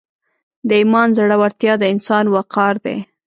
[0.67, 2.97] د ایمان زړورتیا د انسان وقار دی.